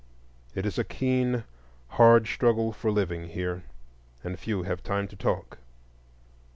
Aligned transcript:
It 0.55 0.65
is 0.65 0.79
a 0.79 0.83
keen, 0.83 1.43
hard 1.89 2.25
struggle 2.25 2.71
for 2.73 2.89
living 2.89 3.27
here, 3.27 3.65
and 4.23 4.39
few 4.39 4.63
have 4.63 4.81
time 4.81 5.07
to 5.09 5.15
talk. 5.15 5.59